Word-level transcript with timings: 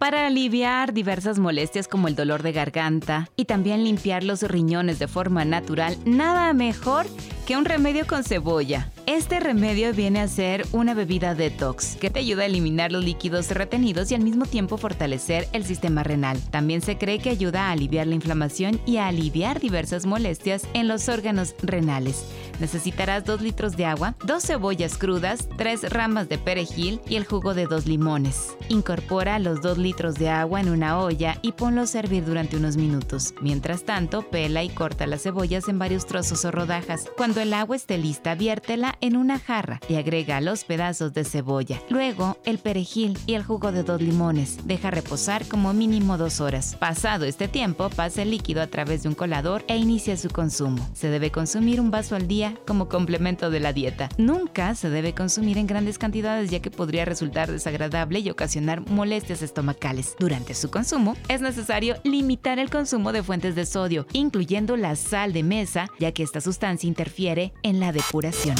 para 0.00 0.26
aliviar 0.26 0.94
diversas 0.94 1.38
molestias 1.38 1.86
como 1.86 2.08
el 2.08 2.14
dolor 2.14 2.42
de 2.42 2.52
garganta 2.52 3.28
y 3.36 3.44
también 3.44 3.84
limpiar 3.84 4.24
los 4.24 4.40
riñones 4.40 4.98
de 4.98 5.06
forma 5.06 5.44
natural, 5.44 5.94
nada 6.06 6.54
mejor 6.54 7.04
que 7.46 7.58
un 7.58 7.66
remedio 7.66 8.06
con 8.06 8.24
cebolla. 8.24 8.90
Este 9.10 9.40
remedio 9.40 9.92
viene 9.92 10.20
a 10.20 10.28
ser 10.28 10.64
una 10.70 10.94
bebida 10.94 11.34
detox 11.34 11.96
que 11.96 12.10
te 12.10 12.20
ayuda 12.20 12.44
a 12.44 12.46
eliminar 12.46 12.92
los 12.92 13.04
líquidos 13.04 13.50
retenidos 13.50 14.12
y 14.12 14.14
al 14.14 14.22
mismo 14.22 14.46
tiempo 14.46 14.76
fortalecer 14.76 15.48
el 15.52 15.64
sistema 15.64 16.04
renal. 16.04 16.40
También 16.52 16.80
se 16.80 16.96
cree 16.96 17.18
que 17.18 17.30
ayuda 17.30 17.66
a 17.66 17.72
aliviar 17.72 18.06
la 18.06 18.14
inflamación 18.14 18.80
y 18.86 18.98
a 18.98 19.08
aliviar 19.08 19.58
diversas 19.58 20.06
molestias 20.06 20.62
en 20.74 20.86
los 20.86 21.08
órganos 21.08 21.56
renales. 21.60 22.24
Necesitarás 22.60 23.24
2 23.24 23.40
litros 23.40 23.76
de 23.76 23.86
agua, 23.86 24.14
2 24.26 24.44
cebollas 24.44 24.96
crudas, 24.96 25.48
3 25.56 25.90
ramas 25.90 26.28
de 26.28 26.38
perejil 26.38 27.00
y 27.08 27.16
el 27.16 27.24
jugo 27.24 27.54
de 27.54 27.66
2 27.66 27.86
limones. 27.86 28.56
Incorpora 28.68 29.40
los 29.40 29.60
2 29.60 29.78
litros 29.78 30.14
de 30.14 30.28
agua 30.28 30.60
en 30.60 30.68
una 30.68 31.00
olla 31.00 31.36
y 31.42 31.50
ponlo 31.52 31.80
a 31.80 31.86
servir 31.88 32.24
durante 32.24 32.56
unos 32.56 32.76
minutos. 32.76 33.34
Mientras 33.40 33.82
tanto, 33.82 34.22
pela 34.30 34.62
y 34.62 34.68
corta 34.68 35.08
las 35.08 35.22
cebollas 35.22 35.68
en 35.68 35.80
varios 35.80 36.06
trozos 36.06 36.44
o 36.44 36.52
rodajas. 36.52 37.10
Cuando 37.16 37.40
el 37.40 37.54
agua 37.54 37.74
esté 37.74 37.98
lista, 37.98 38.36
viértela 38.36 38.98
en 39.00 39.16
una 39.16 39.38
jarra 39.38 39.80
y 39.88 39.96
agrega 39.96 40.40
los 40.40 40.64
pedazos 40.64 41.12
de 41.12 41.24
cebolla. 41.24 41.80
Luego, 41.88 42.38
el 42.44 42.58
perejil 42.58 43.18
y 43.26 43.34
el 43.34 43.42
jugo 43.42 43.72
de 43.72 43.82
dos 43.82 44.00
limones. 44.00 44.58
Deja 44.64 44.90
reposar 44.90 45.46
como 45.46 45.72
mínimo 45.72 46.18
dos 46.18 46.40
horas. 46.40 46.76
Pasado 46.76 47.24
este 47.24 47.48
tiempo, 47.48 47.90
pasa 47.90 48.22
el 48.22 48.30
líquido 48.30 48.62
a 48.62 48.66
través 48.66 49.02
de 49.02 49.08
un 49.08 49.14
colador 49.14 49.64
e 49.68 49.76
inicia 49.76 50.16
su 50.16 50.28
consumo. 50.28 50.88
Se 50.94 51.08
debe 51.08 51.30
consumir 51.30 51.80
un 51.80 51.90
vaso 51.90 52.16
al 52.16 52.28
día 52.28 52.54
como 52.66 52.88
complemento 52.88 53.50
de 53.50 53.60
la 53.60 53.72
dieta. 53.72 54.08
Nunca 54.18 54.74
se 54.74 54.90
debe 54.90 55.14
consumir 55.14 55.58
en 55.58 55.66
grandes 55.66 55.98
cantidades 55.98 56.50
ya 56.50 56.60
que 56.60 56.70
podría 56.70 57.04
resultar 57.04 57.50
desagradable 57.50 58.20
y 58.20 58.30
ocasionar 58.30 58.88
molestias 58.88 59.42
estomacales. 59.42 60.14
Durante 60.18 60.54
su 60.54 60.70
consumo, 60.70 61.16
es 61.28 61.40
necesario 61.40 61.96
limitar 62.04 62.58
el 62.58 62.70
consumo 62.70 63.12
de 63.12 63.22
fuentes 63.22 63.54
de 63.54 63.66
sodio, 63.66 64.06
incluyendo 64.12 64.76
la 64.76 64.96
sal 64.96 65.32
de 65.32 65.42
mesa, 65.42 65.88
ya 65.98 66.12
que 66.12 66.22
esta 66.22 66.40
sustancia 66.40 66.88
interfiere 66.88 67.52
en 67.62 67.80
la 67.80 67.92
depuración. 67.92 68.56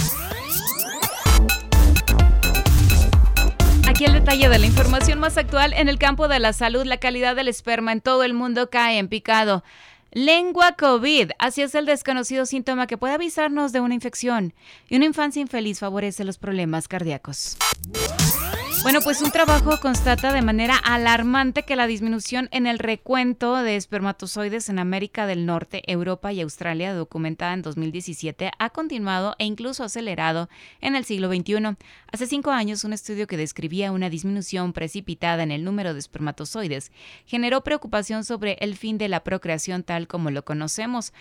Aquí 3.89 4.05
el 4.05 4.13
detalle 4.13 4.49
de 4.49 4.59
la 4.59 4.67
información 4.67 5.19
más 5.19 5.37
actual 5.37 5.73
en 5.75 5.89
el 5.89 5.99
campo 5.99 6.29
de 6.29 6.39
la 6.39 6.53
salud, 6.53 6.85
la 6.85 6.97
calidad 6.99 7.37
del 7.37 7.49
esperma 7.49 7.93
en 7.93 8.01
todo 8.01 8.23
el 8.25 8.35
mundo 8.35 8.71
cae 8.71 8.99
en 8.99 9.09
picado. 9.09 9.63
Lengua 10.13 10.73
COVID, 10.73 11.31
así 11.39 11.63
es 11.63 11.75
el 11.75 11.87
desconocido 11.87 12.45
síntoma 12.45 12.89
que 12.89 12.99
puede 12.99 13.15
avisarnos 13.15 13.73
de 13.73 13.81
una 13.81 13.95
infección. 13.95 14.55
Y 14.89 14.97
una 14.97 15.05
infancia 15.05 15.41
infeliz 15.41 15.79
favorece 15.79 16.25
los 16.25 16.39
problemas 16.39 16.89
cardíacos. 16.89 17.57
Bueno, 18.83 19.03
pues 19.03 19.21
un 19.21 19.31
trabajo 19.31 19.79
constata 19.79 20.33
de 20.33 20.41
manera 20.41 20.75
alarmante 20.75 21.65
que 21.65 21.77
la 21.77 21.87
disminución 21.87 22.49
en 22.51 22.67
el 22.67 22.79
recuento 22.79 23.57
de 23.57 23.77
espermatozoides 23.77 24.71
en 24.71 24.79
América 24.79 25.27
del 25.27 25.45
Norte, 25.45 25.83
Europa 25.87 26.33
y 26.33 26.41
Australia, 26.41 26.95
documentada 26.95 27.53
en 27.53 27.61
2017, 27.61 28.51
ha 28.59 28.71
continuado 28.71 29.37
e 29.39 29.45
incluso 29.45 29.85
acelerado 29.85 30.49
en 30.81 30.97
el 30.97 31.05
siglo 31.05 31.29
XXI. 31.29 31.77
Hace 32.11 32.27
cinco 32.27 32.53
años, 32.53 32.83
un 32.85 32.95
estudio 32.95 33.27
que 33.27 33.37
describía 33.37 33.93
una 33.93 34.09
disminución 34.09 34.73
precipitada 34.73 35.43
en 35.43 35.51
el 35.51 35.63
número 35.63 35.93
de 35.93 35.99
espermatozoides 36.01 36.91
generó 37.27 37.63
preocupación 37.63 38.25
sobre 38.25 38.57
el 38.61 38.77
fin 38.77 38.97
de 38.97 39.09
la 39.09 39.23
procreación 39.23 39.83
tal 39.83 40.09
como 40.09 40.31
lo 40.31 40.43
conocemos. 40.47 41.13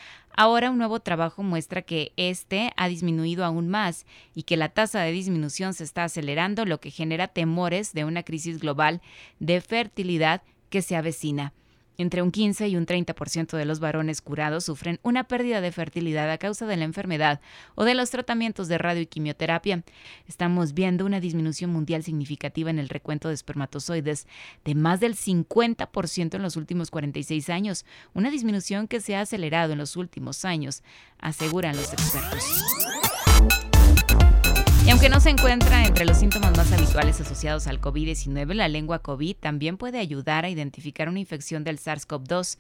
Ahora 0.42 0.72
un 0.72 0.78
nuevo 0.78 1.02
trabajo 1.02 1.44
muestra 1.44 1.82
que 1.82 2.14
este 2.16 2.72
ha 2.78 2.88
disminuido 2.88 3.44
aún 3.44 3.68
más 3.68 4.06
y 4.34 4.44
que 4.44 4.56
la 4.56 4.70
tasa 4.70 5.02
de 5.02 5.12
disminución 5.12 5.74
se 5.74 5.84
está 5.84 6.06
acelerando, 6.06 6.64
lo 6.64 6.80
que 6.80 6.92
genera 6.92 7.28
temores 7.28 7.92
de 7.92 8.06
una 8.06 8.24
crisis 8.24 8.58
global 8.60 9.02
de 9.42 9.60
fertilidad 9.60 10.42
que 10.70 10.82
se 10.82 10.96
avecina. 10.96 11.52
Entre 12.00 12.22
un 12.22 12.32
15 12.32 12.70
y 12.70 12.78
un 12.78 12.86
30% 12.86 13.58
de 13.58 13.66
los 13.66 13.82
varones 13.82 14.22
curados 14.22 14.64
sufren 14.64 15.02
una 15.04 15.26
pérdida 15.26 15.60
de 15.60 15.74
fertilidad 15.74 16.32
a 16.32 16.38
causa 16.38 16.66
de 16.66 16.78
la 16.78 16.86
enfermedad 16.86 17.42
o 17.76 17.84
de 17.84 17.94
los 17.94 18.10
tratamientos 18.10 18.70
de 18.70 18.78
radio 18.78 19.02
y 19.02 19.06
quimioterapia. 19.06 19.84
Estamos 20.26 20.74
viendo 20.74 21.06
una 21.06 21.20
disminución 21.20 21.72
mundial 21.72 22.02
significativa 22.04 22.70
en 22.70 22.80
el 22.80 22.88
recuento 22.88 23.28
de 23.28 23.34
espermatozoides 23.34 24.30
de 24.64 24.76
más 24.76 25.02
del 25.02 25.18
50% 25.18 26.36
en 26.36 26.42
los 26.42 26.56
últimos 26.56 26.90
46 26.90 27.50
años, 27.50 27.86
una 28.14 28.32
disminución 28.32 28.88
que 28.88 29.02
se 29.02 29.18
ha 29.18 29.22
acelerado 29.22 29.74
en 29.74 29.80
los 29.80 29.98
últimos 29.98 30.46
años, 30.46 30.84
aseguran 31.20 31.76
los 31.76 31.92
expertos. 31.92 32.46
Aunque 35.00 35.16
no 35.16 35.22
se 35.22 35.30
encuentra 35.30 35.86
entre 35.86 36.04
los 36.04 36.18
síntomas 36.18 36.58
más 36.58 36.74
habituales 36.74 37.22
asociados 37.22 37.68
al 37.68 37.80
COVID-19, 37.80 38.54
la 38.54 38.68
lengua 38.68 39.00
COVID 39.00 39.38
también 39.38 39.78
puede 39.78 39.98
ayudar 39.98 40.44
a 40.44 40.50
identificar 40.50 41.08
una 41.08 41.22
infección 41.22 41.64
del 41.64 41.80
SARS-CoV-2. 41.80 42.58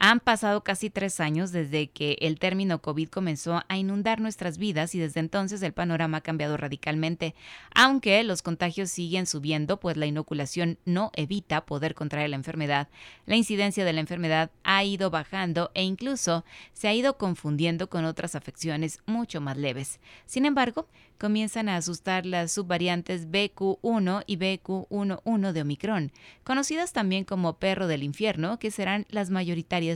Han 0.00 0.20
pasado 0.20 0.62
casi 0.62 0.90
tres 0.90 1.18
años 1.18 1.50
desde 1.50 1.88
que 1.90 2.16
el 2.20 2.38
término 2.38 2.80
COVID 2.80 3.08
comenzó 3.08 3.62
a 3.68 3.76
inundar 3.76 4.20
nuestras 4.20 4.56
vidas 4.56 4.94
y 4.94 4.98
desde 4.98 5.20
entonces 5.20 5.60
el 5.62 5.72
panorama 5.72 6.18
ha 6.18 6.20
cambiado 6.20 6.56
radicalmente. 6.56 7.34
Aunque 7.74 8.22
los 8.22 8.42
contagios 8.42 8.90
siguen 8.90 9.26
subiendo, 9.26 9.80
pues 9.80 9.96
la 9.96 10.06
inoculación 10.06 10.78
no 10.84 11.10
evita 11.14 11.66
poder 11.66 11.94
contraer 11.94 12.30
la 12.30 12.36
enfermedad, 12.36 12.88
la 13.26 13.36
incidencia 13.36 13.84
de 13.84 13.92
la 13.92 14.00
enfermedad 14.00 14.50
ha 14.62 14.84
ido 14.84 15.10
bajando 15.10 15.70
e 15.74 15.82
incluso 15.82 16.44
se 16.72 16.86
ha 16.86 16.94
ido 16.94 17.18
confundiendo 17.18 17.88
con 17.88 18.04
otras 18.04 18.36
afecciones 18.36 19.00
mucho 19.06 19.40
más 19.40 19.56
leves. 19.56 19.98
Sin 20.26 20.44
embargo, 20.44 20.86
comienzan 21.18 21.68
a 21.68 21.76
asustar 21.76 22.24
las 22.24 22.52
subvariantes 22.52 23.28
BQ1 23.28 24.22
y 24.26 24.36
BQ11 24.36 25.52
de 25.52 25.62
Omicron, 25.62 26.12
conocidas 26.44 26.92
también 26.92 27.24
como 27.24 27.58
perro 27.58 27.88
del 27.88 28.04
infierno, 28.04 28.58
que 28.58 28.70
serán 28.70 29.04
las 29.10 29.30
mayoritarias 29.30 29.87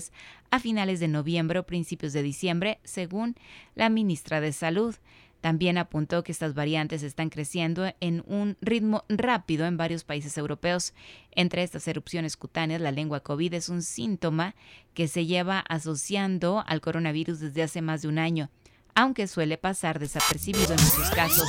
a 0.51 0.59
finales 0.59 1.01
de 1.01 1.09
noviembre 1.09 1.59
o 1.59 1.67
principios 1.67 2.13
de 2.13 2.23
diciembre, 2.23 2.79
según 2.85 3.37
la 3.75 3.89
ministra 3.89 4.41
de 4.41 4.53
Salud. 4.53 4.95
También 5.41 5.77
apuntó 5.77 6.23
que 6.23 6.31
estas 6.31 6.55
variantes 6.55 7.03
están 7.03 7.29
creciendo 7.29 7.93
en 8.01 8.23
un 8.27 8.57
ritmo 8.61 9.05
rápido 9.09 9.67
en 9.67 9.77
varios 9.77 10.05
países 10.05 10.39
europeos. 10.39 10.95
Entre 11.33 11.63
estas 11.63 11.89
erupciones 11.89 12.37
cutáneas, 12.37 12.81
la 12.81 12.93
lengua 12.93 13.21
COVID 13.21 13.55
es 13.55 13.69
un 13.69 13.83
síntoma 13.83 14.55
que 14.95 15.09
se 15.09 15.27
lleva 15.27 15.59
asociando 15.59 16.63
al 16.67 16.81
coronavirus 16.81 17.41
desde 17.41 17.65
hace 17.65 17.83
más 17.83 18.03
de 18.03 18.09
un 18.09 18.19
año 18.19 18.51
aunque 18.95 19.27
suele 19.27 19.59
pasar 19.59 19.99
desapercibido 19.99 20.75
en 20.75 20.83
muchos 20.83 21.11
casos. 21.11 21.49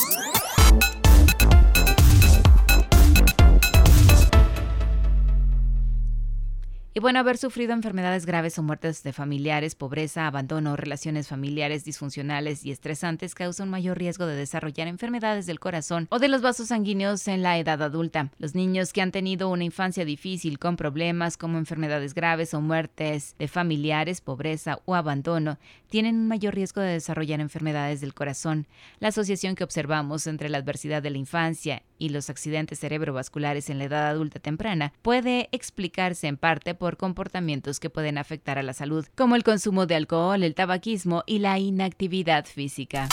Y 6.96 7.00
bueno, 7.00 7.18
haber 7.18 7.40
sufrido 7.40 7.74
enfermedades 7.74 8.28
graves 8.28 8.60
o 8.60 8.62
muertes 8.62 9.02
de 9.02 9.14
familiares, 9.14 9.74
pobreza, 9.74 10.28
abandono, 10.28 10.76
relaciones 10.76 11.28
familiares 11.28 11.84
disfuncionales 11.84 12.64
y 12.64 12.70
estresantes 12.70 13.34
causa 13.34 13.64
un 13.64 13.72
mayor 13.72 13.98
riesgo 13.98 14.28
de 14.28 14.36
desarrollar 14.36 14.88
enfermedades 14.88 15.48
del 15.48 15.60
corazón 15.60 16.08
o 16.12 16.20
de 16.20 16.28
los 16.28 16.44
vasos 16.44 16.68
sanguíneos 16.68 17.28
en 17.28 17.42
la 17.42 17.58
edad 17.58 17.82
adulta. 17.82 18.30
Los 18.38 18.54
niños 18.54 18.94
que 18.94 19.02
han 19.02 19.12
tenido 19.12 19.50
una 19.50 19.64
infancia 19.64 20.06
difícil 20.06 20.60
con 20.60 20.78
problemas 20.78 21.36
como 21.36 21.58
enfermedades 21.58 22.14
graves 22.14 22.54
o 22.54 22.62
muertes 22.62 23.36
de 23.40 23.48
familiares, 23.48 24.22
pobreza 24.22 24.80
o 24.86 24.94
abandono 24.94 25.58
tienen 25.90 26.16
un 26.16 26.28
mayor 26.28 26.54
riesgo 26.54 26.82
de 26.82 26.94
desarrollar 26.94 27.40
enfermedades 27.40 28.02
del 28.02 28.14
corazón. 28.14 28.68
La 29.00 29.08
asociación 29.08 29.56
que 29.56 29.64
observamos 29.64 30.28
entre 30.28 30.48
la 30.48 30.60
adversidad 30.60 31.02
de 31.02 31.10
la 31.10 31.18
infancia 31.18 31.82
y 32.04 32.10
los 32.10 32.30
accidentes 32.30 32.82
cerebrovasculares 32.82 33.70
en 33.70 33.78
la 33.78 33.86
edad 33.86 34.10
adulta 34.10 34.40
temprana 34.40 34.92
puede 35.02 35.48
explicarse 35.54 36.28
en 36.28 36.36
parte 36.36 36.76
por 36.76 36.98
comportamientos 36.98 37.80
que 37.80 37.90
pueden 37.90 38.18
afectar 38.18 38.58
a 38.58 38.64
la 38.64 38.74
salud, 38.74 39.06
como 39.16 39.38
el 39.38 39.44
consumo 39.44 39.86
de 39.86 39.96
alcohol, 39.96 40.44
el 40.44 40.54
tabaquismo 40.54 41.24
y 41.26 41.40
la 41.40 41.58
inactividad 41.60 42.46
física. 42.46 43.08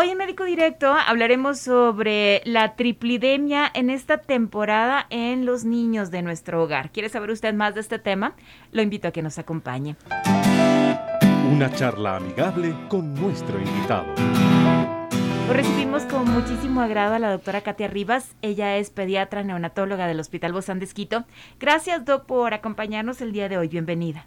Hoy 0.00 0.08
en 0.08 0.16
Médico 0.16 0.44
Directo 0.44 0.94
hablaremos 0.94 1.58
sobre 1.58 2.40
la 2.46 2.74
triplidemia 2.74 3.70
en 3.74 3.90
esta 3.90 4.16
temporada 4.16 5.06
en 5.10 5.44
los 5.44 5.66
niños 5.66 6.10
de 6.10 6.22
nuestro 6.22 6.62
hogar. 6.62 6.90
¿Quiere 6.90 7.10
saber 7.10 7.28
usted 7.28 7.52
más 7.52 7.74
de 7.74 7.82
este 7.82 7.98
tema? 7.98 8.32
Lo 8.72 8.80
invito 8.80 9.08
a 9.08 9.10
que 9.10 9.20
nos 9.20 9.38
acompañe. 9.38 9.96
Una 11.52 11.70
charla 11.74 12.16
amigable 12.16 12.74
con 12.88 13.12
nuestro 13.12 13.60
invitado. 13.60 14.06
Hoy 15.50 15.54
recibimos 15.54 16.04
con 16.04 16.24
muchísimo 16.30 16.80
agrado 16.80 17.16
a 17.16 17.18
la 17.18 17.30
doctora 17.30 17.60
Katia 17.60 17.88
Rivas. 17.88 18.36
Ella 18.40 18.78
es 18.78 18.88
pediatra 18.88 19.42
neonatóloga 19.42 20.06
del 20.06 20.20
Hospital 20.20 20.54
Bozán 20.54 20.78
de 20.78 20.86
Esquito. 20.86 21.24
Gracias, 21.58 22.06
Doc, 22.06 22.24
por 22.24 22.54
acompañarnos 22.54 23.20
el 23.20 23.32
día 23.32 23.50
de 23.50 23.58
hoy. 23.58 23.68
Bienvenida. 23.68 24.24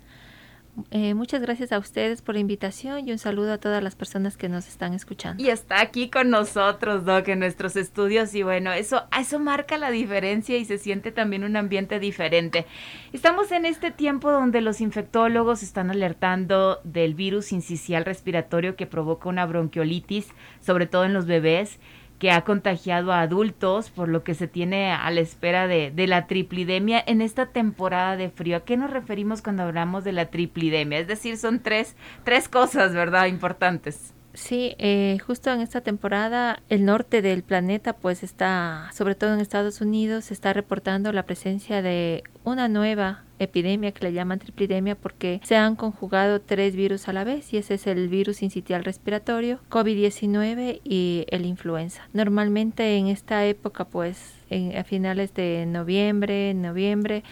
Eh, 0.89 1.13
muchas 1.13 1.41
gracias 1.41 1.71
a 1.71 1.77
ustedes 1.77 2.21
por 2.23 2.33
la 2.33 2.41
invitación 2.41 3.07
y 3.07 3.11
un 3.11 3.19
saludo 3.19 3.53
a 3.53 3.57
todas 3.59 3.83
las 3.83 3.95
personas 3.95 4.37
que 4.37 4.49
nos 4.49 4.67
están 4.67 4.93
escuchando. 4.93 5.43
Y 5.43 5.49
está 5.49 5.81
aquí 5.81 6.09
con 6.09 6.31
nosotros, 6.31 7.05
Doc, 7.05 7.27
en 7.27 7.39
nuestros 7.39 7.75
estudios 7.75 8.33
y 8.33 8.41
bueno, 8.41 8.71
eso, 8.73 9.03
eso 9.19 9.37
marca 9.39 9.77
la 9.77 9.91
diferencia 9.91 10.57
y 10.57 10.65
se 10.65 10.79
siente 10.79 11.11
también 11.11 11.43
un 11.43 11.55
ambiente 11.57 11.99
diferente. 11.99 12.65
Estamos 13.11 13.51
en 13.51 13.65
este 13.65 13.91
tiempo 13.91 14.31
donde 14.31 14.61
los 14.61 14.81
infectólogos 14.81 15.61
están 15.61 15.91
alertando 15.91 16.79
del 16.83 17.13
virus 17.13 17.51
incisional 17.51 18.05
respiratorio 18.05 18.75
que 18.75 18.87
provoca 18.87 19.29
una 19.29 19.45
bronquiolitis, 19.45 20.27
sobre 20.59 20.87
todo 20.87 21.05
en 21.05 21.13
los 21.13 21.27
bebés 21.27 21.79
que 22.19 22.31
ha 22.31 22.43
contagiado 22.43 23.11
a 23.11 23.21
adultos, 23.21 23.89
por 23.89 24.07
lo 24.07 24.23
que 24.23 24.33
se 24.33 24.47
tiene 24.47 24.91
a 24.91 25.09
la 25.11 25.19
espera 25.19 25.67
de, 25.67 25.91
de, 25.91 26.07
la 26.07 26.27
triplidemia 26.27 27.03
en 27.05 27.21
esta 27.21 27.47
temporada 27.47 28.15
de 28.15 28.29
frío. 28.29 28.57
¿A 28.57 28.63
qué 28.63 28.77
nos 28.77 28.91
referimos 28.91 29.41
cuando 29.41 29.63
hablamos 29.63 30.03
de 30.03 30.13
la 30.13 30.27
triplidemia? 30.27 30.99
Es 30.99 31.07
decir, 31.07 31.37
son 31.37 31.59
tres, 31.59 31.95
tres 32.23 32.47
cosas, 32.47 32.93
¿verdad? 32.93 33.25
Importantes. 33.25 34.12
Sí, 34.33 34.75
eh, 34.79 35.19
justo 35.25 35.51
en 35.51 35.61
esta 35.61 35.81
temporada 35.81 36.63
el 36.69 36.85
norte 36.85 37.21
del 37.21 37.43
planeta 37.43 37.93
pues 37.93 38.23
está, 38.23 38.89
sobre 38.93 39.13
todo 39.13 39.33
en 39.33 39.39
Estados 39.39 39.79
Unidos, 39.79 40.25
se 40.25 40.33
está 40.33 40.53
reportando 40.53 41.11
la 41.13 41.23
presencia 41.23 41.83
de 41.83 42.23
una 42.43 42.67
nueva 42.67 43.23
epidemia 43.37 43.91
que 43.91 44.05
le 44.05 44.13
llaman 44.13 44.39
tripidemia 44.39 44.95
porque 44.95 45.39
se 45.43 45.55
han 45.55 45.75
conjugado 45.75 46.41
tres 46.41 46.75
virus 46.75 47.07
a 47.07 47.13
la 47.13 47.23
vez 47.23 47.53
y 47.53 47.57
ese 47.57 47.75
es 47.75 47.85
el 47.85 48.09
virus 48.09 48.41
incitial 48.41 48.83
respiratorio, 48.83 49.59
COVID-19 49.69 50.81
y 50.83 51.25
el 51.29 51.45
influenza. 51.45 52.07
Normalmente 52.13 52.97
en 52.97 53.07
esta 53.07 53.45
época 53.45 53.85
pues 53.85 54.33
en, 54.49 54.75
a 54.75 54.83
finales 54.83 55.35
de 55.35 55.65
noviembre, 55.67 56.55
noviembre, 56.55 57.23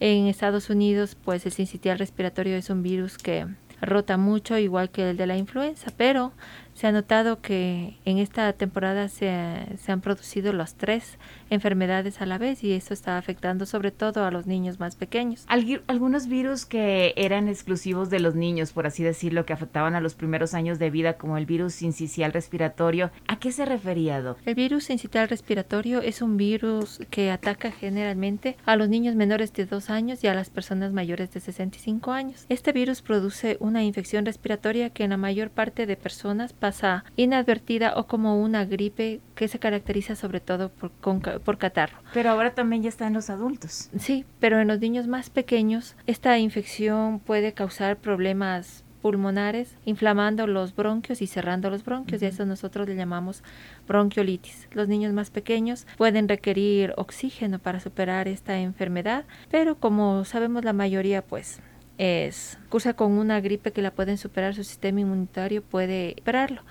en 0.00 0.26
Estados 0.26 0.68
Unidos 0.68 1.16
pues 1.24 1.46
el 1.46 1.52
sincitial 1.52 1.98
respiratorio 1.98 2.56
es 2.56 2.68
un 2.68 2.82
virus 2.82 3.16
que 3.16 3.46
rota 3.82 4.16
mucho, 4.16 4.56
igual 4.56 4.90
que 4.90 5.10
el 5.10 5.16
de 5.16 5.26
la 5.26 5.36
influenza, 5.36 5.92
pero 5.96 6.32
se 6.74 6.86
ha 6.86 6.92
notado 6.92 7.40
que 7.40 7.96
en 8.04 8.18
esta 8.18 8.52
temporada 8.52 9.08
se, 9.08 9.66
se, 9.78 9.92
han 9.92 10.00
producido 10.00 10.52
las 10.52 10.74
tres 10.74 11.18
enfermedades 11.50 12.20
a 12.20 12.26
la 12.26 12.38
vez 12.38 12.64
y 12.64 12.72
eso 12.72 12.94
está 12.94 13.18
afectando 13.18 13.66
sobre 13.66 13.90
todo 13.90 14.24
a 14.24 14.30
los 14.30 14.46
niños 14.46 14.80
más 14.80 14.96
pequeños. 14.96 15.44
Algunos 15.48 16.26
virus 16.26 16.66
que 16.66 17.12
eran 17.16 17.48
exclusivos 17.48 18.10
de 18.10 18.20
los 18.20 18.34
niños, 18.34 18.72
por 18.72 18.86
así 18.86 19.02
decirlo, 19.02 19.44
que 19.44 19.52
afectaban 19.52 19.94
a 19.94 20.00
los 20.00 20.14
primeros 20.14 20.54
años 20.54 20.78
de 20.78 20.90
vida, 20.90 21.14
como 21.14 21.36
el 21.36 21.46
virus 21.46 21.74
sincicial 21.74 22.32
respiratorio, 22.32 23.10
¿a 23.28 23.38
qué 23.38 23.52
se 23.52 23.64
refería, 23.64 24.20
Doc? 24.22 24.38
El 24.46 24.54
virus 24.54 24.84
sincicial 24.84 25.28
respiratorio 25.28 26.00
es 26.00 26.22
un 26.22 26.36
virus 26.36 27.00
que 27.10 27.30
ataca 27.30 27.70
generalmente 27.70 28.56
a 28.64 28.76
los 28.76 28.88
niños 28.88 29.14
menores 29.14 29.52
de 29.52 29.66
2 29.66 29.90
años 29.90 30.24
y 30.24 30.26
a 30.26 30.34
las 30.34 30.50
personas 30.50 30.92
mayores 30.92 31.32
de 31.32 31.40
65 31.40 32.12
años. 32.12 32.46
Este 32.48 32.72
virus 32.72 33.02
produce 33.02 33.56
una 33.60 33.84
infección 33.84 34.24
respiratoria 34.24 34.90
que 34.90 35.04
en 35.04 35.10
la 35.10 35.16
mayor 35.16 35.50
parte 35.50 35.86
de 35.86 35.96
personas 35.96 36.52
pasa 36.62 37.04
inadvertida 37.16 37.94
o 37.96 38.06
como 38.06 38.40
una 38.40 38.64
gripe 38.64 39.20
que 39.34 39.48
se 39.48 39.58
caracteriza 39.58 40.14
sobre 40.14 40.38
todo 40.38 40.68
por, 40.68 40.92
con, 41.00 41.20
por 41.20 41.58
catarro. 41.58 41.98
Pero 42.14 42.30
ahora 42.30 42.54
también 42.54 42.84
ya 42.84 42.88
está 42.88 43.08
en 43.08 43.14
los 43.14 43.30
adultos. 43.30 43.90
Sí, 43.98 44.24
pero 44.38 44.60
en 44.60 44.68
los 44.68 44.78
niños 44.78 45.08
más 45.08 45.28
pequeños 45.28 45.96
esta 46.06 46.38
infección 46.38 47.18
puede 47.18 47.52
causar 47.52 47.96
problemas 47.96 48.84
pulmonares, 49.02 49.76
inflamando 49.84 50.46
los 50.46 50.76
bronquios 50.76 51.20
y 51.20 51.26
cerrando 51.26 51.68
los 51.68 51.84
bronquios, 51.84 52.22
uh 52.22 52.24
-huh. 52.24 52.28
y 52.28 52.32
eso 52.32 52.46
nosotros 52.46 52.88
le 52.88 52.94
llamamos 52.94 53.42
bronquiolitis. 53.88 54.68
Los 54.70 54.86
niños 54.86 55.12
más 55.12 55.30
pequeños 55.30 55.88
pueden 55.96 56.28
requerir 56.28 56.94
oxígeno 56.96 57.58
para 57.58 57.80
superar 57.80 58.28
esta 58.28 58.60
enfermedad, 58.60 59.24
pero 59.50 59.74
como 59.74 60.24
sabemos 60.24 60.64
la 60.64 60.72
mayoría 60.72 61.22
pues 61.22 61.60
es 61.98 62.58
cursa 62.68 62.94
con 62.94 63.12
una 63.12 63.40
gripe 63.40 63.72
que 63.72 63.82
la 63.82 63.92
pueden 63.92 64.18
superar, 64.18 64.54
su 64.54 64.64
sistema 64.64 65.00
inmunitario 65.00 65.62
puede 65.62 66.14
superarlo. 66.18 66.62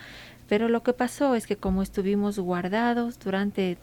Pero 0.51 0.67
lo 0.67 0.83
que 0.83 0.91
pasó 0.91 1.33
es 1.35 1.47
que 1.47 1.55
como 1.55 1.81
estuvimos 1.81 2.37
guardados 2.37 3.17
durante 3.19 3.77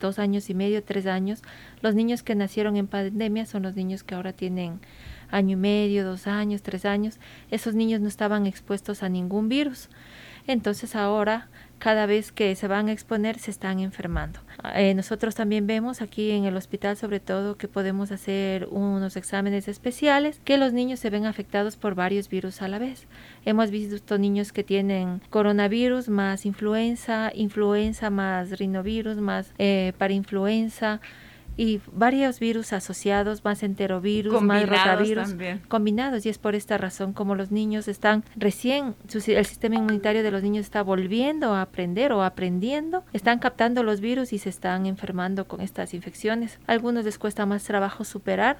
dos 0.00 0.18
años 0.18 0.48
y 0.48 0.54
medio, 0.54 0.82
tres 0.82 1.06
años, 1.06 1.42
los 1.82 1.94
niños 1.94 2.22
que 2.22 2.34
nacieron 2.34 2.76
en 2.76 2.86
pandemia 2.86 3.44
son 3.44 3.64
los 3.64 3.76
niños 3.76 4.04
que 4.04 4.14
ahora 4.14 4.32
tienen 4.32 4.80
año 5.30 5.52
y 5.52 5.56
medio, 5.56 6.02
dos 6.02 6.26
años, 6.26 6.62
tres 6.62 6.86
años. 6.86 7.18
Esos 7.50 7.74
niños 7.74 8.00
no 8.00 8.08
estaban 8.08 8.46
expuestos 8.46 9.02
a 9.02 9.10
ningún 9.10 9.50
virus. 9.50 9.90
Entonces 10.46 10.96
ahora 10.96 11.48
cada 11.78 12.06
vez 12.06 12.32
que 12.32 12.54
se 12.56 12.68
van 12.68 12.88
a 12.88 12.92
exponer 12.92 13.38
se 13.38 13.50
están 13.50 13.78
enfermando. 13.80 14.40
Eh, 14.74 14.94
nosotros 14.94 15.34
también 15.34 15.66
vemos 15.66 16.00
aquí 16.00 16.30
en 16.30 16.44
el 16.44 16.56
hospital 16.56 16.96
sobre 16.96 17.20
todo 17.20 17.56
que 17.56 17.68
podemos 17.68 18.10
hacer 18.10 18.66
unos 18.70 19.16
exámenes 19.16 19.68
especiales 19.68 20.40
que 20.44 20.58
los 20.58 20.72
niños 20.72 21.00
se 21.00 21.10
ven 21.10 21.26
afectados 21.26 21.76
por 21.76 21.94
varios 21.94 22.28
virus 22.28 22.62
a 22.62 22.68
la 22.68 22.78
vez. 22.78 23.06
Hemos 23.44 23.70
visto 23.70 24.18
niños 24.18 24.52
que 24.52 24.64
tienen 24.64 25.20
coronavirus 25.30 26.08
más 26.08 26.46
influenza, 26.46 27.30
influenza 27.34 28.10
más 28.10 28.58
rinovirus 28.58 29.16
más 29.18 29.52
eh, 29.58 29.92
parainfluenza 29.98 31.00
y 31.56 31.80
varios 31.92 32.40
virus 32.40 32.72
asociados, 32.72 33.44
más 33.44 33.62
enterovirus, 33.62 34.32
combinados 34.32 34.70
más 34.70 34.84
rotavirus, 34.84 35.28
también. 35.28 35.62
combinados. 35.68 36.26
Y 36.26 36.28
es 36.28 36.38
por 36.38 36.54
esta 36.54 36.78
razón 36.78 37.12
como 37.12 37.34
los 37.34 37.50
niños 37.50 37.88
están 37.88 38.24
recién, 38.36 38.94
su, 39.08 39.18
el 39.30 39.46
sistema 39.46 39.76
inmunitario 39.76 40.22
de 40.22 40.30
los 40.30 40.42
niños 40.42 40.64
está 40.64 40.82
volviendo 40.82 41.54
a 41.54 41.62
aprender 41.62 42.12
o 42.12 42.22
aprendiendo, 42.22 43.04
están 43.12 43.38
captando 43.38 43.82
los 43.82 44.00
virus 44.00 44.32
y 44.32 44.38
se 44.38 44.48
están 44.48 44.86
enfermando 44.86 45.46
con 45.46 45.60
estas 45.60 45.94
infecciones. 45.94 46.58
A 46.66 46.72
algunos 46.72 47.04
les 47.04 47.18
cuesta 47.18 47.46
más 47.46 47.64
trabajo 47.64 48.04
superar 48.04 48.58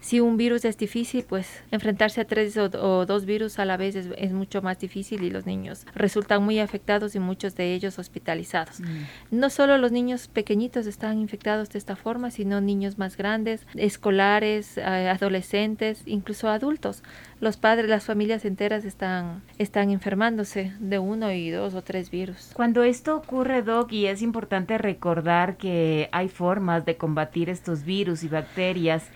si 0.00 0.20
un 0.20 0.36
virus 0.36 0.64
es 0.64 0.76
difícil, 0.76 1.24
pues 1.28 1.62
enfrentarse 1.70 2.20
a 2.20 2.24
tres 2.24 2.56
o, 2.56 2.64
o 2.64 3.06
dos 3.06 3.24
virus 3.24 3.58
a 3.58 3.64
la 3.64 3.76
vez 3.76 3.96
es, 3.96 4.08
es, 4.16 4.32
mucho 4.32 4.62
más 4.62 4.78
difícil 4.78 5.22
y 5.22 5.30
los 5.30 5.46
niños 5.46 5.86
resultan 5.94 6.42
muy 6.42 6.58
afectados 6.58 7.14
y 7.14 7.18
muchos 7.18 7.54
de 7.56 7.74
ellos 7.74 7.98
hospitalizados. 7.98 8.80
Mm. 8.80 9.38
No 9.38 9.50
solo 9.50 9.78
los 9.78 9.92
niños 9.92 10.28
pequeñitos 10.28 10.86
están 10.86 11.18
infectados 11.18 11.70
de 11.70 11.78
esta 11.78 11.96
forma, 11.96 12.30
sino 12.30 12.60
niños 12.60 12.98
más 12.98 13.16
grandes, 13.16 13.66
escolares, 13.74 14.78
eh, 14.78 14.82
adolescentes, 14.82 16.02
incluso 16.06 16.48
adultos. 16.48 17.02
Los 17.40 17.56
padres, 17.56 17.88
las 17.88 18.04
familias 18.04 18.44
enteras 18.44 18.84
están, 18.84 19.42
están 19.56 19.90
enfermándose 19.90 20.74
de 20.78 20.98
uno 20.98 21.32
y 21.32 21.50
dos 21.50 21.74
o 21.74 21.82
tres 21.82 22.10
virus. 22.10 22.50
Cuando 22.52 22.82
esto 22.82 23.16
ocurre, 23.16 23.62
Doc, 23.62 23.92
y 23.92 24.06
es 24.06 24.20
importante 24.20 24.76
recordar 24.76 25.56
que 25.56 26.08
hay 26.12 26.28
formas 26.28 26.84
de 26.84 26.96
combatir 26.96 27.48
estos 27.48 27.84
virus 27.84 28.22
y 28.24 28.28
bacterias, 28.28 29.08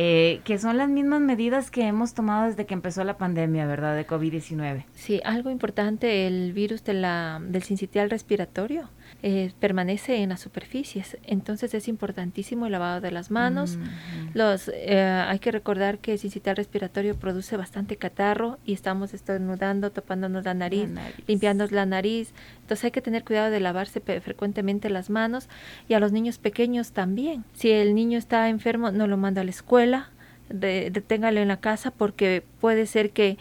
eh, 0.00 0.42
que 0.44 0.58
son 0.58 0.76
las 0.76 0.88
mismas 0.88 1.20
medidas 1.20 1.72
que 1.72 1.82
hemos 1.84 2.14
tomado 2.14 2.46
desde 2.46 2.66
que 2.66 2.74
empezó 2.74 3.02
la 3.02 3.18
pandemia, 3.18 3.66
¿verdad? 3.66 3.96
De 3.96 4.06
COVID-19. 4.06 4.84
Sí, 4.94 5.20
algo 5.24 5.50
importante, 5.50 6.28
el 6.28 6.52
virus 6.52 6.84
de 6.84 6.94
la, 6.94 7.40
del 7.42 7.64
sincitial 7.64 8.08
respiratorio 8.08 8.90
eh, 9.22 9.52
permanece 9.58 10.16
en 10.22 10.28
las 10.28 10.40
superficies, 10.40 11.18
entonces 11.24 11.74
es 11.74 11.88
importantísimo 11.88 12.66
el 12.66 12.72
lavado 12.72 13.00
de 13.00 13.10
las 13.10 13.30
manos. 13.30 13.76
Mm 13.76 13.82
-hmm. 13.82 14.30
Los, 14.34 14.70
eh, 14.74 15.00
hay 15.00 15.38
que 15.38 15.50
recordar 15.50 15.98
que 15.98 16.12
el 16.12 16.18
sincitial 16.18 16.56
respiratorio 16.56 17.16
produce 17.16 17.56
bastante 17.56 17.96
catarro 17.96 18.58
y 18.64 18.72
estamos 18.72 19.14
estornudando, 19.14 19.90
topándonos 19.90 20.44
la 20.44 20.54
nariz, 20.54 20.88
la 20.88 21.02
nariz, 21.02 21.24
limpiándonos 21.26 21.72
la 21.72 21.86
nariz. 21.86 22.32
Entonces 22.60 22.84
hay 22.84 22.90
que 22.90 23.02
tener 23.02 23.24
cuidado 23.24 23.50
de 23.50 23.60
lavarse 23.60 24.00
frecuentemente 24.00 24.88
las 24.90 25.10
manos 25.10 25.48
y 25.88 25.94
a 25.94 26.00
los 26.00 26.12
niños 26.12 26.38
pequeños 26.38 26.92
también. 26.92 27.44
Si 27.54 27.70
el 27.70 27.94
niño 27.94 28.18
está 28.18 28.48
enfermo, 28.48 28.90
no 28.90 29.06
lo 29.06 29.16
manda 29.16 29.40
a 29.40 29.44
la 29.44 29.50
escuela, 29.50 30.10
de, 30.48 30.90
deténgalo 30.90 31.40
en 31.40 31.48
la 31.48 31.58
casa 31.58 31.90
porque 31.90 32.42
puede 32.60 32.86
ser 32.86 33.10
que 33.10 33.38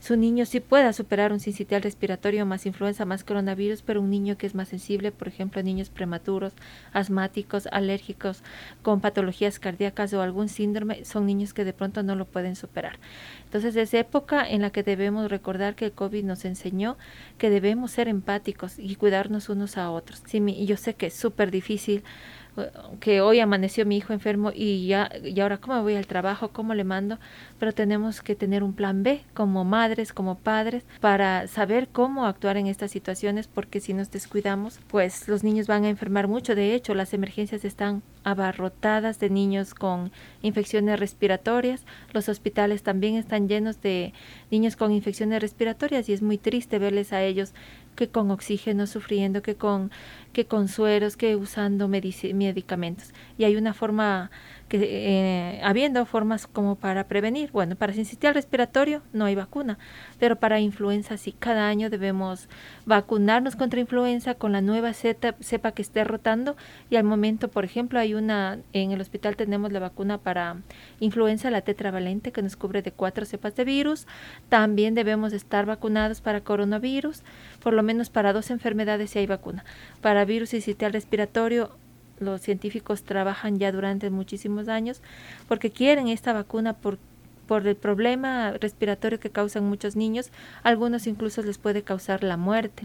su 0.00 0.16
niño 0.16 0.46
sí 0.46 0.60
pueda 0.60 0.94
superar 0.94 1.30
un 1.30 1.40
sincitial 1.40 1.82
respiratorio 1.82 2.46
más 2.46 2.64
influenza 2.64 3.04
más 3.04 3.22
coronavirus, 3.22 3.82
pero 3.82 4.00
un 4.00 4.10
niño 4.10 4.38
que 4.38 4.46
es 4.46 4.54
más 4.54 4.68
sensible, 4.68 5.12
por 5.12 5.28
ejemplo, 5.28 5.62
niños 5.62 5.90
prematuros, 5.90 6.54
asmáticos, 6.92 7.68
alérgicos, 7.70 8.42
con 8.82 9.00
patologías 9.00 9.58
cardíacas 9.58 10.12
o 10.14 10.22
algún 10.22 10.48
síndrome, 10.48 11.04
son 11.04 11.26
niños 11.26 11.52
que 11.52 11.64
de 11.64 11.74
pronto 11.74 12.02
no 12.02 12.16
lo 12.16 12.24
pueden 12.24 12.56
superar. 12.56 12.98
Entonces 13.50 13.74
es 13.74 13.92
época 13.94 14.48
en 14.48 14.62
la 14.62 14.70
que 14.70 14.84
debemos 14.84 15.28
recordar 15.28 15.74
que 15.74 15.86
el 15.86 15.92
COVID 15.92 16.22
nos 16.22 16.44
enseñó 16.44 16.96
que 17.36 17.50
debemos 17.50 17.90
ser 17.90 18.06
empáticos 18.06 18.78
y 18.78 18.94
cuidarnos 18.94 19.48
unos 19.48 19.76
a 19.76 19.90
otros. 19.90 20.22
Sí, 20.24 20.40
mi, 20.40 20.64
yo 20.66 20.76
sé 20.76 20.94
que 20.94 21.06
es 21.06 21.14
súper 21.14 21.50
difícil 21.50 22.04
que 23.00 23.20
hoy 23.20 23.40
amaneció 23.40 23.86
mi 23.86 23.96
hijo 23.96 24.12
enfermo 24.12 24.52
y 24.54 24.86
ya 24.86 25.10
y 25.24 25.38
ahora 25.40 25.58
cómo 25.58 25.82
voy 25.82 25.96
al 25.96 26.06
trabajo, 26.06 26.48
cómo 26.48 26.74
le 26.74 26.84
mando, 26.84 27.18
pero 27.58 27.72
tenemos 27.72 28.22
que 28.22 28.34
tener 28.34 28.62
un 28.62 28.72
plan 28.74 29.02
B 29.02 29.22
como 29.34 29.64
madres, 29.64 30.12
como 30.12 30.36
padres 30.36 30.84
para 31.00 31.46
saber 31.46 31.88
cómo 31.88 32.26
actuar 32.26 32.56
en 32.56 32.66
estas 32.66 32.90
situaciones 32.90 33.48
porque 33.48 33.80
si 33.80 33.94
nos 33.94 34.10
descuidamos, 34.10 34.80
pues 34.88 35.28
los 35.28 35.42
niños 35.44 35.66
van 35.66 35.84
a 35.84 35.88
enfermar 35.88 36.28
mucho. 36.28 36.54
De 36.54 36.74
hecho, 36.74 36.94
las 36.94 37.14
emergencias 37.14 37.64
están 37.64 38.02
abarrotadas 38.24 39.18
de 39.18 39.30
niños 39.30 39.74
con 39.74 40.12
infecciones 40.42 40.98
respiratorias, 41.00 41.84
los 42.12 42.28
hospitales 42.28 42.82
también 42.82 43.16
están 43.16 43.48
llenos 43.48 43.80
de 43.80 44.12
niños 44.50 44.76
con 44.76 44.92
infecciones 44.92 45.40
respiratorias 45.40 46.08
y 46.08 46.12
es 46.12 46.22
muy 46.22 46.38
triste 46.38 46.78
verles 46.78 47.12
a 47.12 47.22
ellos 47.22 47.52
que 47.96 48.08
con 48.08 48.30
oxígeno 48.30 48.86
sufriendo, 48.86 49.42
que 49.42 49.56
con, 49.56 49.90
que 50.32 50.46
con 50.46 50.68
sueros, 50.68 51.16
que 51.16 51.36
usando 51.36 51.88
medicamentos. 51.88 53.12
Y 53.36 53.44
hay 53.44 53.56
una 53.56 53.74
forma 53.74 54.30
que 54.70 54.78
eh, 54.82 55.60
habiendo 55.64 56.06
formas 56.06 56.46
como 56.46 56.76
para 56.76 57.08
prevenir. 57.08 57.50
Bueno, 57.50 57.74
para 57.74 57.92
sincitial 57.92 58.34
respiratorio 58.34 59.02
no 59.12 59.24
hay 59.24 59.34
vacuna, 59.34 59.78
pero 60.20 60.36
para 60.36 60.60
influenza 60.60 61.16
sí, 61.16 61.32
cada 61.32 61.66
año 61.66 61.90
debemos 61.90 62.48
vacunarnos 62.86 63.56
contra 63.56 63.80
influenza 63.80 64.36
con 64.36 64.52
la 64.52 64.60
nueva 64.60 64.92
cepa 64.94 65.72
que 65.72 65.82
esté 65.82 66.04
rotando 66.04 66.56
y 66.88 66.96
al 66.96 67.02
momento, 67.02 67.48
por 67.48 67.64
ejemplo, 67.64 67.98
hay 67.98 68.14
una, 68.14 68.60
en 68.72 68.92
el 68.92 69.00
hospital 69.00 69.34
tenemos 69.34 69.72
la 69.72 69.80
vacuna 69.80 70.18
para 70.18 70.58
influenza, 71.00 71.50
la 71.50 71.62
tetravalente, 71.62 72.30
que 72.30 72.40
nos 72.40 72.54
cubre 72.54 72.80
de 72.80 72.92
cuatro 72.92 73.26
cepas 73.26 73.56
de 73.56 73.64
virus. 73.64 74.06
También 74.48 74.94
debemos 74.94 75.32
estar 75.32 75.66
vacunados 75.66 76.20
para 76.20 76.42
coronavirus, 76.42 77.22
por 77.60 77.72
lo 77.72 77.82
menos 77.82 78.08
para 78.08 78.32
dos 78.32 78.52
enfermedades 78.52 79.10
si 79.10 79.18
hay 79.18 79.26
vacuna. 79.26 79.64
Para 80.00 80.24
virus 80.24 80.50
sincitial 80.50 80.92
respiratorio 80.92 81.72
los 82.20 82.40
científicos 82.40 83.02
trabajan 83.02 83.58
ya 83.58 83.72
durante 83.72 84.10
muchísimos 84.10 84.68
años 84.68 85.02
porque 85.48 85.70
quieren 85.70 86.08
esta 86.08 86.32
vacuna 86.32 86.74
por, 86.74 86.98
por 87.46 87.66
el 87.66 87.76
problema 87.76 88.52
respiratorio 88.52 89.18
que 89.18 89.30
causan 89.30 89.64
muchos 89.64 89.96
niños, 89.96 90.30
algunos 90.62 91.06
incluso 91.06 91.42
les 91.42 91.58
puede 91.58 91.82
causar 91.82 92.22
la 92.22 92.36
muerte. 92.36 92.84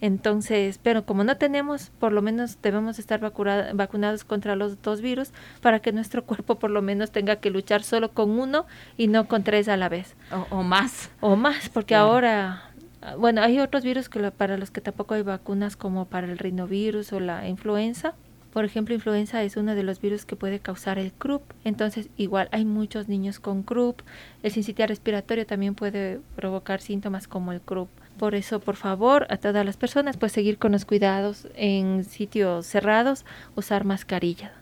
Entonces, 0.00 0.80
pero 0.82 1.06
como 1.06 1.22
no 1.22 1.36
tenemos, 1.36 1.90
por 2.00 2.10
lo 2.10 2.22
menos 2.22 2.58
debemos 2.60 2.98
estar 2.98 3.20
vacunados 3.20 4.24
contra 4.24 4.56
los 4.56 4.82
dos 4.82 5.00
virus 5.00 5.30
para 5.60 5.78
que 5.78 5.92
nuestro 5.92 6.24
cuerpo 6.26 6.58
por 6.58 6.70
lo 6.70 6.82
menos 6.82 7.12
tenga 7.12 7.36
que 7.36 7.50
luchar 7.50 7.84
solo 7.84 8.10
con 8.10 8.30
uno 8.30 8.66
y 8.96 9.06
no 9.06 9.28
con 9.28 9.44
tres 9.44 9.68
a 9.68 9.76
la 9.76 9.88
vez. 9.88 10.16
O, 10.50 10.64
más. 10.64 11.08
O 11.20 11.36
más, 11.36 11.68
porque 11.68 11.94
ahora 11.94 12.72
bueno, 13.18 13.42
hay 13.42 13.58
otros 13.58 13.84
virus 13.84 14.08
que 14.08 14.30
para 14.30 14.56
los 14.56 14.70
que 14.70 14.80
tampoco 14.80 15.14
hay 15.14 15.22
vacunas 15.22 15.76
como 15.76 16.06
para 16.06 16.26
el 16.26 16.38
rinovirus 16.38 17.12
o 17.12 17.20
la 17.20 17.48
influenza. 17.48 18.14
Por 18.52 18.66
ejemplo, 18.66 18.94
influenza 18.94 19.42
es 19.42 19.56
uno 19.56 19.74
de 19.74 19.82
los 19.82 20.00
virus 20.00 20.26
que 20.26 20.36
puede 20.36 20.60
causar 20.60 20.98
el 20.98 21.12
croup. 21.12 21.42
Entonces, 21.64 22.10
igual 22.16 22.48
hay 22.52 22.64
muchos 22.66 23.08
niños 23.08 23.40
con 23.40 23.62
croup. 23.62 24.02
El 24.42 24.52
sincitial 24.52 24.90
respiratorio 24.90 25.46
también 25.46 25.74
puede 25.74 26.20
provocar 26.36 26.80
síntomas 26.80 27.28
como 27.28 27.52
el 27.52 27.62
croup. 27.62 27.88
Por 28.18 28.34
eso, 28.34 28.60
por 28.60 28.76
favor, 28.76 29.26
a 29.30 29.38
todas 29.38 29.64
las 29.64 29.78
personas, 29.78 30.18
pues 30.18 30.32
seguir 30.32 30.58
con 30.58 30.72
los 30.72 30.84
cuidados 30.84 31.48
en 31.54 32.04
sitios 32.04 32.66
cerrados, 32.66 33.24
usar 33.56 33.84
mascarilla. 33.84 34.52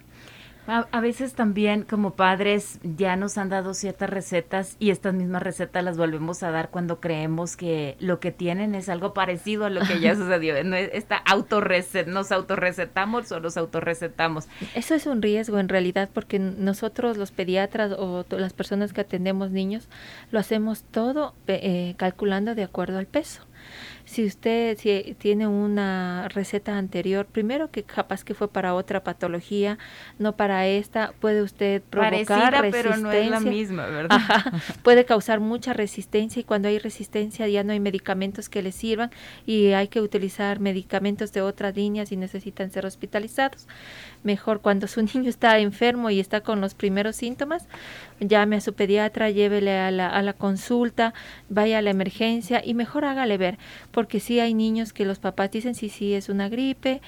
A, 0.67 1.01
veces 1.01 1.35
también 1.35 1.83
como 1.83 2.15
padres 2.15 2.79
ya 2.83 3.17
nos 3.17 3.39
han 3.39 3.49
dado 3.49 3.75
ciertas 3.75 4.09
recetas 4.09 4.77
y 4.79 4.91
estas 4.91 5.15
mismas 5.15 5.43
recetas 5.43 5.83
las 5.83 5.97
volvemos 5.97 6.43
a 6.43 6.51
dar 6.51 6.71
cuando 6.71 7.01
creemos 7.01 7.57
que 7.57 7.97
lo 7.99 8.21
que 8.21 8.31
tienen 8.31 8.75
es 8.75 8.89
algo 8.89 9.13
parecido 9.13 9.65
a 9.65 9.71
lo 9.71 9.81
que 9.81 10.01
ya 10.01 10.15
sucedió. 10.17 10.63
No 10.63 10.77
esta 10.77 11.17
autorrecet, 11.17 12.07
nos 12.07 12.31
autorrecetamos 12.31 13.33
o 13.33 13.41
nos 13.41 13.57
autorrecetamos. 13.57 14.49
Eso 14.75 14.95
es 14.95 15.07
un 15.07 15.23
riesgo 15.23 15.59
en 15.59 15.69
realidad 15.69 16.09
porque 16.13 16.39
nosotros 16.39 17.17
los 17.17 17.33
pediatras 17.33 17.93
o 17.99 18.25
las 18.31 18.53
personas 18.53 18.93
que 18.93 19.01
atendemos 19.01 19.51
niños 19.51 19.89
lo 20.31 20.39
hacemos 20.39 20.85
todo 20.85 21.35
eh, 21.49 21.95
calculando 21.97 22.55
de 22.55 22.63
acuerdo 22.63 22.99
al 22.99 23.07
peso 23.07 23.43
si 24.11 24.27
usted 24.27 24.77
si 24.77 25.15
tiene 25.19 25.47
una 25.47 26.27
receta 26.31 26.77
anterior, 26.77 27.27
primero 27.27 27.71
que 27.71 27.85
capaz 27.85 28.25
que 28.25 28.35
fue 28.35 28.49
para 28.49 28.75
otra 28.75 29.05
patología, 29.05 29.79
no 30.19 30.35
para 30.35 30.67
esta, 30.67 31.13
puede 31.21 31.43
usted 31.43 31.81
provocar 31.81 32.61
resistencia. 32.61 32.71
pero 32.73 32.97
no 32.97 33.13
es 33.13 33.31
la 33.31 33.39
misma, 33.39 33.87
¿verdad? 33.87 34.19
puede 34.83 35.05
causar 35.05 35.39
mucha 35.39 35.75
resistencia 35.75 36.41
y 36.41 36.43
cuando 36.43 36.67
hay 36.67 36.81
resistencia 36.81 37.47
ya 37.47 37.63
no 37.63 37.73
hay 37.73 37.79
medicamentos 37.79 38.49
que 38.49 38.63
le 38.63 38.73
sirvan 38.73 39.13
y 39.47 39.69
hay 39.69 39.87
que 39.87 40.01
utilizar 40.01 40.59
medicamentos 40.59 41.33
de 41.33 41.43
otras 41.43 41.77
líneas 41.77 42.11
y 42.11 42.17
necesitan 42.17 42.73
ser 42.73 42.87
hospitalizados. 42.87 43.69
Mejor 44.25 44.61
cuando 44.61 44.89
su 44.89 45.03
niño 45.15 45.31
está 45.31 45.57
enfermo 45.61 46.11
y 46.11 46.19
está 46.19 46.41
con 46.41 46.61
los 46.61 46.75
primeros 46.75 47.15
síntomas, 47.15 47.69
llame 48.19 48.57
a 48.57 48.61
su 48.61 48.75
pediatra, 48.75 49.31
llévele 49.31 49.79
a 49.79 49.93
la, 49.93 50.09
a 50.09 50.21
la 50.23 50.33
consulta, 50.33 51.15
vaya 51.49 51.79
a 51.79 51.83
la 51.83 51.91
emergencia 51.91 52.61
y 52.65 52.75
mejor 52.75 53.05
hágale 53.05 53.39
ver 53.39 53.57
porque 54.01 54.19
sí 54.19 54.41
hay 54.41 54.55
niños 54.55 54.95
que 54.95 55.05
los 55.05 55.19
papás 55.19 55.51
dicen 55.51 55.75
sí, 55.75 55.91
sí, 55.91 56.15
es 56.15 56.31
una 56.31 56.49
gripe, 56.49 57.03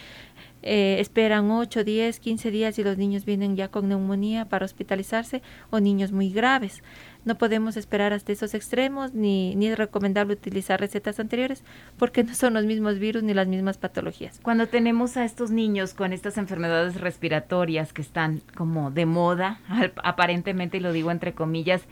eh, 0.62 0.97
esperan 1.00 1.50
8, 1.50 1.85
10, 1.85 2.21
15 2.21 2.50
días 2.50 2.78
y 2.78 2.85
los 2.85 2.97
niños 2.97 3.25
vienen 3.25 3.57
ya 3.57 3.69
con 3.69 3.88
neumonía 3.88 4.45
para 4.49 4.64
hospitalizarse 4.64 5.42
o 5.71 5.81
niños 5.81 6.12
muy 6.12 6.31
graves. 6.31 6.83
No 7.25 7.38
podemos 7.38 7.76
esperar 7.76 8.12
hasta 8.12 8.33
esos 8.33 8.54
extremos 8.54 9.14
ni, 9.14 9.54
ni 9.54 9.69
es 9.69 9.78
recomendable 9.78 10.35
utilizar 10.35 10.81
recetas 10.81 11.21
anteriores 11.21 11.62
porque 11.97 12.25
no 12.25 12.35
son 12.35 12.54
los 12.54 12.64
mismos 12.64 12.99
virus 12.99 13.23
ni 13.23 13.33
las 13.33 13.47
mismas 13.47 13.78
patologías. 13.78 14.40
Cuando 14.42 14.66
tenemos 14.66 15.16
a 15.16 15.25
estos 15.25 15.50
niños 15.50 15.95
con 15.95 16.12
estas 16.12 16.37
enfermedades 16.37 17.00
respiratorias 17.00 17.92
que 17.92 18.02
están 18.02 18.42
como 18.57 18.90
de 18.90 19.07
moda, 19.07 19.61
aparentemente, 20.02 20.78
y 20.78 20.81
lo 20.81 20.92
digo 20.92 21.11
entre 21.11 21.33
comillas, 21.33 21.83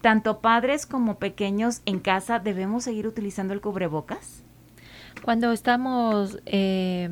tanto 0.00 0.40
padres 0.40 0.86
como 0.86 1.18
pequeños 1.18 1.82
en 1.84 2.00
casa 2.00 2.38
debemos 2.38 2.84
seguir 2.84 3.06
utilizando 3.06 3.54
el 3.54 3.60
cubrebocas? 3.60 4.42
Cuando 5.22 5.52
estamos, 5.52 6.38
eh, 6.46 7.08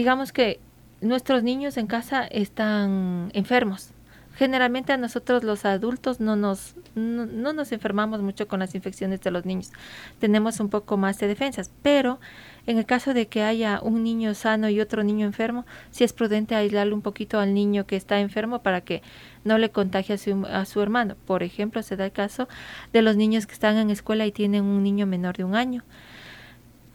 digamos 0.00 0.32
que 0.32 0.60
nuestros 1.02 1.42
niños 1.42 1.76
en 1.76 1.86
casa 1.86 2.24
están 2.24 3.30
enfermos, 3.34 3.90
generalmente 4.34 4.94
a 4.94 4.96
nosotros 4.96 5.44
los 5.44 5.66
adultos 5.66 6.20
no 6.20 6.36
nos, 6.36 6.74
no, 6.94 7.52
nos 7.52 7.70
enfermamos 7.72 8.22
mucho 8.22 8.48
con 8.48 8.60
las 8.60 8.74
infecciones 8.74 9.20
de 9.20 9.30
los 9.30 9.44
niños. 9.44 9.72
Tenemos 10.18 10.58
un 10.58 10.70
poco 10.70 10.96
más 10.96 11.18
de 11.18 11.28
defensas, 11.28 11.70
pero 11.82 12.18
en 12.66 12.78
el 12.78 12.86
caso 12.86 13.12
de 13.12 13.26
que 13.26 13.42
haya 13.42 13.78
un 13.82 14.02
niño 14.02 14.32
sano 14.32 14.70
y 14.70 14.80
otro 14.80 15.02
niño 15.02 15.26
enfermo, 15.26 15.66
sí 15.90 16.02
es 16.02 16.14
prudente 16.14 16.54
aislarle 16.54 16.94
un 16.94 17.02
poquito 17.02 17.38
al 17.38 17.52
niño 17.52 17.86
que 17.86 17.96
está 17.96 18.20
enfermo 18.20 18.62
para 18.62 18.80
que 18.80 19.02
no 19.44 19.58
le 19.58 19.68
contagie 19.68 20.14
a 20.14 20.18
su, 20.18 20.46
a 20.50 20.64
su 20.64 20.80
hermano. 20.80 21.14
Por 21.26 21.42
ejemplo, 21.42 21.82
se 21.82 21.96
da 21.96 22.06
el 22.06 22.12
caso 22.12 22.48
de 22.94 23.02
los 23.02 23.16
niños 23.16 23.46
que 23.46 23.52
están 23.52 23.76
en 23.76 23.90
escuela 23.90 24.24
y 24.24 24.32
tienen 24.32 24.64
un 24.64 24.82
niño 24.82 25.04
menor 25.06 25.36
de 25.36 25.44
un 25.44 25.56
año. 25.56 25.84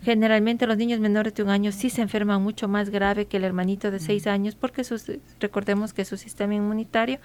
Generalmente 0.06 0.68
los 0.68 0.78
niños 0.78 1.00
menores 1.00 1.34
de 1.34 1.42
un 1.42 1.50
año 1.50 1.72
sí 1.72 1.90
se 1.90 2.04
enferman 2.04 2.40
mucho 2.40 2.68
más 2.68 2.92
grave 2.92 3.26
que 3.26 3.38
el 3.38 3.44
hermanito 3.44 3.90
de 3.90 4.00
seis 4.00 4.28
años 4.28 4.54
porque 4.54 4.84
recordemos 5.40 5.94
que 5.94 6.06
su 6.06 6.16
sistema 6.16 6.54
inmunitario 6.54 7.18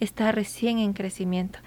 está 0.00 0.32
recién 0.32 0.78
en 0.78 0.92
crecimiento. 0.92 1.60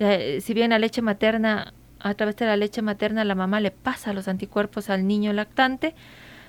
Eh, 0.00 0.40
si 0.42 0.52
bien 0.52 0.70
la 0.70 0.80
leche 0.80 1.00
materna, 1.00 1.74
a 2.00 2.14
través 2.14 2.34
de 2.34 2.46
la 2.46 2.56
leche 2.56 2.82
materna 2.82 3.24
la 3.24 3.36
mamá 3.36 3.60
le 3.60 3.70
pasa 3.70 4.12
los 4.12 4.26
anticuerpos 4.26 4.90
al 4.90 5.06
niño 5.06 5.32
lactante, 5.32 5.94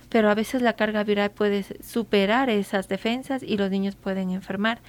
pero 0.10 0.32
a 0.32 0.34
veces 0.34 0.64
la 0.64 0.74
carga 0.74 1.04
viral 1.04 1.30
puede 1.30 1.64
superar 1.84 2.50
esas 2.50 2.88
defensas 2.88 3.44
y 3.44 3.58
los 3.58 3.70
niños 3.70 3.96
pueden 3.96 4.32
enfermar. 4.32 4.80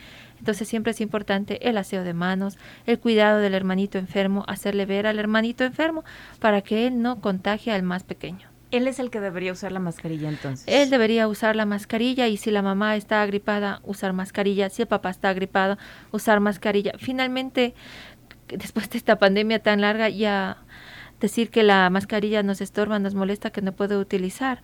Entonces 0.41 0.67
siempre 0.67 0.91
es 0.91 1.01
importante 1.01 1.69
el 1.69 1.79
aseo 1.79 2.03
de 2.03 2.15
manos, 2.15 2.59
el 2.87 2.99
cuidado 2.99 3.39
del 3.39 3.55
hermanito 3.55 3.99
enfermo, 3.99 4.45
hacerle 4.49 4.87
ver 4.87 5.07
al 5.07 5.19
hermanito 5.19 5.65
enfermo 5.65 6.03
para 6.41 6.63
que 6.63 6.87
él 6.87 7.01
no 7.01 7.21
contagie 7.21 7.73
al 7.73 7.83
más 7.83 8.03
pequeño. 8.03 8.49
Él 8.71 8.87
es 8.89 8.99
el 8.99 9.11
que 9.11 9.21
debería 9.21 9.53
usar 9.53 9.73
la 9.73 9.81
mascarilla 9.81 10.29
entonces. 10.29 10.65
Él 10.67 10.91
debería 10.91 11.29
usar 11.29 11.57
la 11.57 11.67
mascarilla 11.67 12.29
y 12.29 12.37
si 12.37 12.51
la 12.51 12.63
mamá 12.63 12.97
está 12.97 13.21
agripada, 13.21 13.81
usar 13.85 14.13
mascarilla. 14.13 14.71
Si 14.71 14.83
el 14.83 14.89
papá 14.89 15.11
está 15.11 15.29
agripado, 15.29 15.77
usar 16.13 16.41
mascarilla. 16.41 16.93
Finalmente, 16.99 17.75
después 18.49 18.89
de 18.89 18.99
esta 18.99 19.19
pandemia 19.19 19.61
tan 19.61 19.81
larga, 19.81 20.09
ya 20.09 20.59
decir 21.21 21.51
que 21.51 21.63
la 21.63 21.91
mascarilla 21.91 22.43
nos 22.43 22.61
estorba, 22.61 22.99
nos 22.99 23.15
molesta, 23.15 23.51
que 23.51 23.61
no 23.61 23.73
puede 23.73 23.97
utilizar 23.97 24.63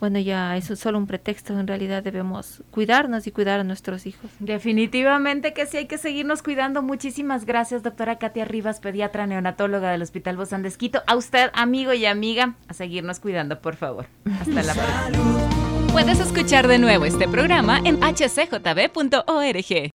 bueno, 0.00 0.18
ya 0.18 0.56
eso 0.56 0.74
es 0.74 0.80
solo 0.80 0.98
un 0.98 1.06
pretexto, 1.06 1.58
en 1.58 1.66
realidad 1.66 2.02
debemos 2.02 2.62
cuidarnos 2.70 3.26
y 3.26 3.32
cuidar 3.32 3.60
a 3.60 3.64
nuestros 3.64 4.06
hijos. 4.06 4.30
Definitivamente 4.38 5.52
que 5.54 5.66
sí 5.66 5.78
hay 5.78 5.86
que 5.86 5.98
seguirnos 5.98 6.42
cuidando. 6.42 6.82
Muchísimas 6.82 7.46
gracias, 7.46 7.82
doctora 7.82 8.18
Katia 8.18 8.44
Rivas, 8.44 8.80
pediatra 8.80 9.26
neonatóloga 9.26 9.90
del 9.90 10.02
Hospital 10.02 10.36
Bozán 10.36 10.62
de 10.62 10.68
Esquito. 10.68 11.02
A 11.06 11.16
usted, 11.16 11.50
amigo 11.54 11.92
y 11.92 12.06
amiga, 12.06 12.56
a 12.68 12.74
seguirnos 12.74 13.20
cuidando, 13.20 13.60
por 13.60 13.76
favor. 13.76 14.06
Hasta 14.40 14.62
la 14.62 14.74
próxima. 14.74 15.64
Puedes 15.92 16.18
escuchar 16.18 16.66
de 16.66 16.78
nuevo 16.78 17.04
este 17.04 17.28
programa 17.28 17.78
en 17.84 18.00
hcjb.org. 18.00 19.90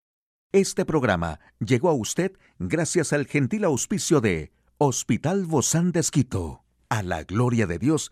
Este 0.52 0.86
programa 0.86 1.40
llegó 1.60 1.90
a 1.90 1.94
usted 1.94 2.34
gracias 2.60 3.14
al 3.14 3.28
gentil 3.28 3.64
auspicio 3.64 4.22
de 4.22 4.52
Hospital 4.78 5.46
Bozán 5.46 5.92
de 5.92 6.02
Esquito. 6.02 6.64
A 6.90 7.02
la 7.02 7.24
gloria 7.24 7.66
de 7.66 7.80
Dios 7.80 8.12